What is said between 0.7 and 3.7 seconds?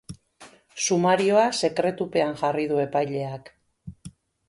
Sumarioa sekretupean jarri du epaileak.